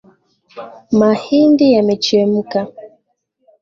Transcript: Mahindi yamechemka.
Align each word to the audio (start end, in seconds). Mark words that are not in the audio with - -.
Mahindi 0.99 1.65
yamechemka. 1.75 2.59